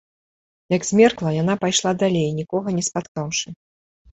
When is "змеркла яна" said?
0.89-1.53